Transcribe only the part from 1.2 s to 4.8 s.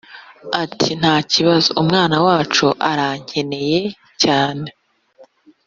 kibazo." "umwana wacu arankeneye cyane."